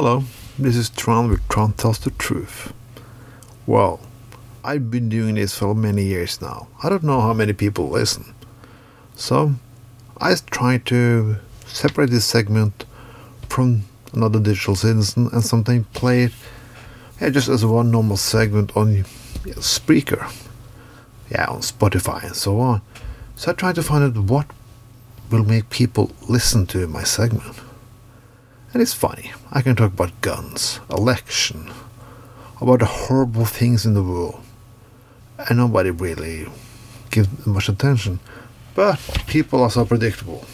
Hello, 0.00 0.22
this 0.56 0.76
is 0.76 0.90
Tron 0.90 1.28
with 1.28 1.48
Tron 1.48 1.72
Tells 1.72 1.98
the 1.98 2.12
Truth. 2.12 2.72
Well, 3.66 3.98
I've 4.62 4.92
been 4.92 5.08
doing 5.08 5.34
this 5.34 5.58
for 5.58 5.74
many 5.74 6.04
years 6.04 6.40
now. 6.40 6.68
I 6.84 6.88
don't 6.88 7.02
know 7.02 7.20
how 7.20 7.32
many 7.32 7.52
people 7.52 7.88
listen. 7.88 8.32
So, 9.16 9.54
I 10.20 10.36
tried 10.52 10.86
to 10.86 11.38
separate 11.66 12.10
this 12.10 12.24
segment 12.24 12.84
from 13.48 13.86
another 14.12 14.38
digital 14.38 14.76
citizen 14.76 15.30
and 15.32 15.42
something 15.42 15.82
play 15.94 16.22
it 16.22 16.32
yeah, 17.20 17.30
just 17.30 17.48
as 17.48 17.66
one 17.66 17.90
normal 17.90 18.18
segment 18.18 18.76
on 18.76 19.02
Spreaker, 19.58 20.32
yeah, 21.28 21.46
on 21.46 21.62
Spotify 21.62 22.22
and 22.22 22.36
so 22.36 22.60
on. 22.60 22.82
So 23.34 23.50
I 23.50 23.54
tried 23.54 23.74
to 23.74 23.82
find 23.82 24.04
out 24.04 24.22
what 24.22 24.46
will 25.28 25.42
make 25.42 25.70
people 25.70 26.12
listen 26.28 26.68
to 26.68 26.86
my 26.86 27.02
segment. 27.02 27.56
And 28.78 28.84
it's 28.84 28.94
funny. 28.94 29.32
I 29.50 29.60
can 29.60 29.74
talk 29.74 29.92
about 29.92 30.20
guns, 30.20 30.78
election, 30.88 31.68
about 32.60 32.78
the 32.78 32.84
horrible 32.84 33.44
things 33.44 33.84
in 33.84 33.94
the 33.94 34.04
world. 34.04 34.40
And 35.36 35.58
nobody 35.58 35.90
really 35.90 36.46
gives 37.10 37.44
much 37.44 37.68
attention. 37.68 38.20
But 38.76 39.00
people 39.26 39.64
are 39.64 39.70
so 39.72 39.84
predictable. 39.84 40.44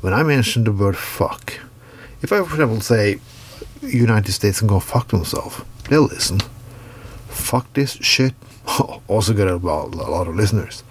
When 0.00 0.12
I 0.12 0.24
mention 0.24 0.64
the 0.64 0.72
word 0.72 0.96
fuck, 0.96 1.60
if 2.22 2.32
I, 2.32 2.38
for 2.38 2.54
example, 2.54 2.80
say 2.80 3.20
United 3.82 4.32
States 4.32 4.58
can 4.58 4.66
go 4.66 4.80
fuck 4.80 5.06
themselves, 5.06 5.62
they'll 5.88 6.02
listen. 6.02 6.40
Fuck 7.28 7.72
this 7.74 7.92
shit. 8.00 8.34
also 9.06 9.32
get 9.32 9.46
a 9.46 9.58
lot 9.58 10.26
of 10.26 10.34
listeners. 10.34 10.82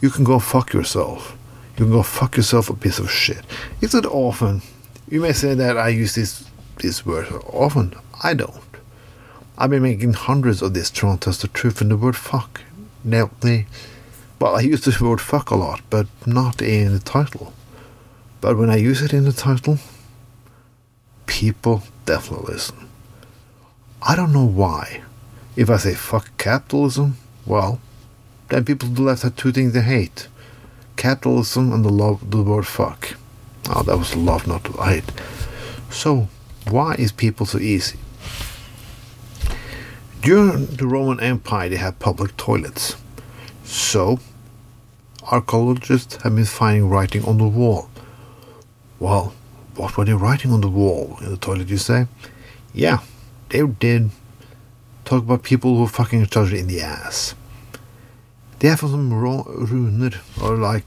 You 0.00 0.10
can 0.10 0.22
go 0.22 0.38
fuck 0.38 0.72
yourself. 0.72 1.36
You 1.76 1.86
can 1.86 1.90
go 1.90 2.04
fuck 2.04 2.36
yourself 2.36 2.70
a 2.70 2.76
piece 2.76 3.00
of 3.00 3.10
shit. 3.10 3.44
It's 3.80 3.94
not 3.94 4.06
often. 4.06 4.62
You 5.10 5.20
may 5.20 5.32
say 5.32 5.54
that 5.54 5.76
I 5.76 5.88
use 5.88 6.14
this 6.14 6.44
this 6.76 7.04
word 7.04 7.26
often. 7.46 7.94
I 8.22 8.32
don't. 8.32 8.62
I've 9.58 9.70
been 9.70 9.82
making 9.82 10.12
hundreds 10.12 10.62
of 10.62 10.72
these 10.72 10.88
Tron 10.88 11.18
Tells 11.18 11.42
the 11.42 11.48
Truth 11.48 11.82
in 11.82 11.88
the 11.88 11.96
word 11.96 12.16
fuck. 12.16 12.60
Now, 13.02 13.30
they, 13.40 13.66
well, 14.38 14.56
I 14.56 14.60
use 14.60 14.82
the 14.82 15.04
word 15.04 15.20
fuck 15.20 15.50
a 15.50 15.56
lot, 15.56 15.80
but 15.90 16.06
not 16.26 16.62
in 16.62 16.92
the 16.92 17.00
title. 17.00 17.52
But 18.40 18.56
when 18.56 18.70
I 18.70 18.76
use 18.76 19.02
it 19.02 19.12
in 19.12 19.24
the 19.24 19.32
title, 19.32 19.78
people 21.26 21.82
definitely 22.06 22.54
listen. 22.54 22.88
I 24.00 24.14
don't 24.16 24.32
know 24.32 24.46
why. 24.46 25.02
If 25.56 25.68
I 25.68 25.76
say 25.76 25.94
fuck 25.94 26.30
capitalism, 26.38 27.16
well, 27.44 27.80
then 28.48 28.64
people 28.64 28.88
to 28.88 28.94
the 28.94 29.02
left 29.02 29.22
have 29.22 29.36
two 29.36 29.52
things 29.52 29.72
they 29.72 29.82
hate 29.82 30.28
capitalism 30.96 31.72
and 31.72 31.82
the 31.84 31.88
love 31.88 32.30
the 32.30 32.42
word 32.42 32.66
fuck. 32.66 33.16
Oh, 33.72 33.84
that 33.84 33.96
was 33.96 34.16
love, 34.16 34.48
not 34.48 34.66
hate. 34.84 35.04
So, 35.90 36.28
why 36.68 36.94
is 36.94 37.12
people 37.12 37.46
so 37.46 37.58
easy? 37.58 37.98
During 40.22 40.66
the 40.66 40.88
Roman 40.88 41.20
Empire, 41.20 41.68
they 41.68 41.76
had 41.76 42.00
public 42.00 42.36
toilets. 42.36 42.96
So, 43.62 44.18
archaeologists 45.30 46.20
have 46.22 46.34
been 46.34 46.46
finding 46.46 46.88
writing 46.88 47.24
on 47.24 47.38
the 47.38 47.46
wall. 47.46 47.88
Well, 48.98 49.34
what 49.76 49.96
were 49.96 50.04
they 50.04 50.14
writing 50.14 50.52
on 50.52 50.62
the 50.62 50.68
wall 50.68 51.16
in 51.20 51.30
the 51.30 51.36
toilet, 51.36 51.68
you 51.68 51.78
say? 51.78 52.06
Yeah, 52.74 52.98
they 53.50 53.62
did 53.62 54.10
talk 55.04 55.22
about 55.22 55.44
people 55.44 55.76
who 55.76 55.82
were 55.82 55.88
fucking 55.88 56.22
each 56.22 56.36
other 56.36 56.56
in 56.56 56.66
the 56.66 56.80
ass. 56.80 57.36
They 58.58 58.68
have 58.68 58.80
some 58.80 59.14
runer, 59.14 60.10
or 60.42 60.56
like 60.56 60.84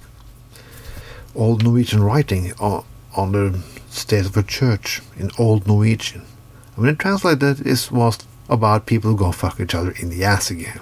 old 1.36 1.64
Norwegian 1.64 2.04
writing 2.04 2.54
on, 2.60 2.86
on 3.16 3.32
the 3.32 3.60
state 3.90 4.26
of 4.26 4.38
a 4.38 4.44
church 4.44 5.02
in 5.18 5.32
Old 5.38 5.68
Norwegian. 5.68 6.24
When 6.76 6.90
it 6.90 7.00
translated, 7.00 7.66
it 7.66 7.90
was 7.92 8.20
about 8.50 8.86
people 8.86 9.12
who 9.12 9.18
go 9.18 9.32
fuck 9.32 9.60
each 9.60 9.76
other 9.76 9.92
in 9.92 10.10
the 10.10 10.24
ass 10.24 10.50
again. 10.50 10.80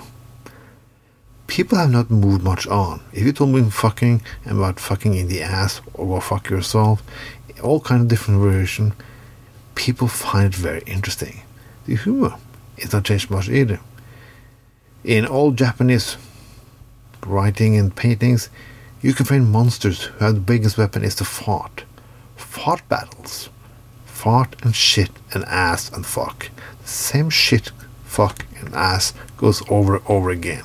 People 1.47 1.77
have 1.77 1.91
not 1.91 2.09
moved 2.09 2.43
much 2.43 2.65
on. 2.67 3.01
If 3.11 3.23
you 3.23 3.33
told 3.33 3.49
me 3.49 3.69
fucking 3.69 4.21
and 4.45 4.57
about 4.57 4.79
fucking 4.79 5.15
in 5.15 5.27
the 5.27 5.41
ass 5.41 5.81
or 5.93 6.07
go 6.07 6.19
fuck 6.21 6.49
yourself, 6.49 7.03
all 7.61 7.81
kind 7.81 8.01
of 8.01 8.07
different 8.07 8.39
variation, 8.41 8.93
people 9.75 10.07
find 10.07 10.53
it 10.53 10.55
very 10.55 10.81
interesting. 10.85 11.41
The 11.85 11.95
humor 11.97 12.35
is 12.77 12.93
not 12.93 13.05
changed 13.05 13.29
much 13.29 13.49
either. 13.49 13.79
In 15.03 15.25
old 15.25 15.57
Japanese 15.57 16.15
writing 17.25 17.75
and 17.77 17.93
paintings, 17.95 18.49
you 19.01 19.13
can 19.13 19.25
find 19.25 19.51
monsters 19.51 20.03
who 20.03 20.25
have 20.25 20.35
the 20.35 20.41
biggest 20.41 20.77
weapon 20.77 21.03
is 21.03 21.15
the 21.15 21.25
fart. 21.25 21.83
Fart 22.35 22.87
battles. 22.87 23.49
Fart 24.05 24.55
and 24.63 24.75
shit 24.75 25.09
and 25.33 25.43
ass 25.45 25.91
and 25.91 26.05
fuck. 26.05 26.49
The 26.81 26.87
same 26.87 27.29
shit, 27.29 27.71
fuck, 28.03 28.45
and 28.59 28.73
ass 28.75 29.13
goes 29.37 29.63
over 29.69 29.95
and 29.95 30.05
over 30.07 30.29
again. 30.29 30.63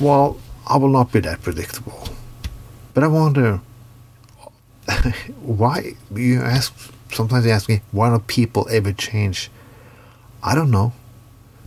Well, 0.00 0.38
I 0.66 0.78
will 0.78 0.88
not 0.88 1.12
be 1.12 1.20
that 1.20 1.42
predictable. 1.42 2.08
But 2.94 3.04
I 3.04 3.08
wonder 3.08 3.60
why 5.42 5.96
you 6.14 6.40
ask 6.40 6.92
sometimes 7.12 7.44
they 7.44 7.52
ask 7.52 7.68
me 7.68 7.82
why 7.92 8.08
don't 8.08 8.26
people 8.26 8.66
ever 8.70 8.92
change? 8.92 9.50
I 10.42 10.54
don't 10.54 10.70
know. 10.70 10.92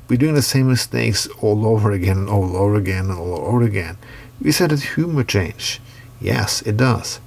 We're 0.09 0.17
doing 0.17 0.33
the 0.33 0.41
same 0.41 0.69
mistakes 0.69 1.27
all 1.39 1.67
over 1.67 1.91
again 1.91 2.17
and 2.17 2.29
all 2.29 2.57
over 2.57 2.75
again 2.75 3.11
and 3.11 3.19
all 3.19 3.35
over 3.35 3.61
again. 3.61 3.97
We 4.41 4.51
said 4.51 4.71
that 4.71 4.81
humor 4.81 5.23
change. 5.23 5.79
Yes, 6.19 6.63
it 6.63 6.77
does. 6.77 7.19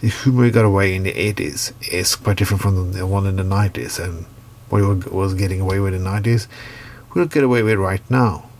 The 0.00 0.08
humor 0.08 0.42
we 0.42 0.50
got 0.50 0.64
away 0.64 0.96
in 0.96 1.04
the 1.04 1.12
80s 1.12 1.72
is 1.92 2.16
quite 2.16 2.38
different 2.38 2.60
from 2.60 2.92
the 2.92 3.06
one 3.06 3.26
in 3.26 3.36
the 3.36 3.44
90s, 3.44 4.02
and 4.02 4.26
what 4.68 4.82
we 4.82 5.16
was 5.16 5.34
getting 5.34 5.60
away 5.60 5.78
with 5.78 5.94
in 5.94 6.02
the 6.02 6.10
90s, 6.10 6.48
we'll 7.14 7.26
get 7.26 7.44
away 7.44 7.62
with 7.62 7.78
right 7.78 8.02
now. 8.10 8.50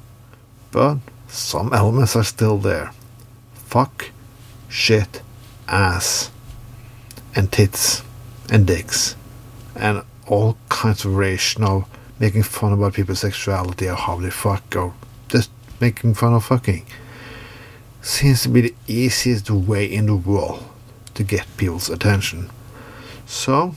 But 0.70 0.98
some 1.26 1.72
elements 1.72 2.14
are 2.14 2.22
still 2.22 2.58
there. 2.58 2.92
Fuck, 3.54 4.10
shit, 4.68 5.20
ass, 5.66 6.30
and 7.34 7.50
tits, 7.50 8.04
and 8.50 8.66
dicks, 8.66 9.16
and 9.74 10.04
all 10.28 10.56
kinds 10.68 11.04
of 11.04 11.10
variation 11.12 11.64
of 11.64 11.88
making 12.19 12.42
fun 12.42 12.72
about 12.72 12.94
people's 12.94 13.20
sexuality 13.20 13.88
or 13.88 13.94
how 13.94 14.20
they 14.20 14.30
fuck 14.30 14.76
or 14.76 14.94
just 15.28 15.50
making 15.80 16.14
fun 16.14 16.34
of 16.34 16.44
fucking 16.44 16.84
seems 18.02 18.42
to 18.42 18.48
be 18.48 18.60
the 18.60 18.75
easiest 18.86 19.50
way 19.50 19.86
in 19.86 20.06
the 20.06 20.14
world 20.14 20.64
to 21.14 21.24
get 21.24 21.47
people's 21.56 21.88
attention. 21.88 22.50
So, 23.26 23.74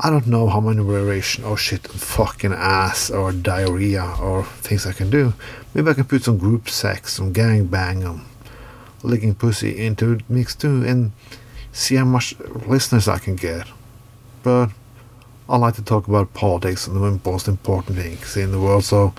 I 0.00 0.10
don't 0.10 0.26
know 0.26 0.48
how 0.48 0.60
many 0.60 0.82
variation 0.82 1.44
or 1.44 1.56
shit 1.56 1.88
and 1.88 2.00
fucking 2.00 2.52
ass 2.52 3.08
or 3.08 3.30
diarrhea 3.30 4.16
or 4.20 4.44
things 4.44 4.84
I 4.84 4.92
can 4.92 5.10
do. 5.10 5.32
Maybe 5.74 5.90
I 5.90 5.94
can 5.94 6.04
put 6.04 6.24
some 6.24 6.38
group 6.38 6.68
sex, 6.68 7.12
some 7.12 7.32
gang 7.32 7.66
bang, 7.66 8.02
and 8.02 8.22
licking 9.04 9.34
pussy 9.34 9.78
into 9.78 10.16
the 10.16 10.24
mix 10.28 10.56
too 10.56 10.84
and 10.84 11.12
see 11.72 11.94
how 11.96 12.04
much 12.04 12.34
listeners 12.66 13.06
I 13.06 13.18
can 13.18 13.36
get. 13.36 13.68
But 14.42 14.70
I 15.48 15.56
like 15.56 15.74
to 15.74 15.82
talk 15.82 16.08
about 16.08 16.34
politics 16.34 16.86
and 16.86 16.96
the 16.96 17.20
most 17.30 17.48
important 17.48 17.98
things 17.98 18.36
in 18.36 18.52
the 18.52 18.60
world, 18.60 18.84
so 18.84 19.12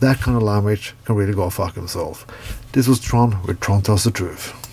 that 0.00 0.18
kind 0.18 0.36
of 0.36 0.42
language 0.42 0.94
can 1.04 1.16
really 1.16 1.32
go 1.32 1.50
fuck 1.50 1.74
himself. 1.74 2.26
This 2.72 2.86
was 2.86 3.00
Tron 3.00 3.42
with 3.44 3.58
Tron 3.60 3.82
Tells 3.82 4.04
the 4.04 4.10
Truth. 4.10 4.67